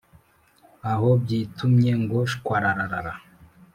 aho 0.91 1.09
byitumye 1.23 1.91
ngo 2.01 2.19
shwararara 2.31 3.13